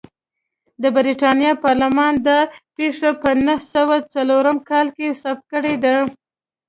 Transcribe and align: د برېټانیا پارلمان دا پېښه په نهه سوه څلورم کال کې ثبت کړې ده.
د 0.81 0.83
برېټانیا 0.97 1.51
پارلمان 1.65 2.13
دا 2.27 2.39
پېښه 2.77 3.09
په 3.21 3.29
نهه 3.45 3.65
سوه 3.73 3.95
څلورم 4.13 4.57
کال 4.69 4.87
کې 4.95 5.07
ثبت 5.21 5.43
کړې 5.51 5.75
ده. 5.83 5.95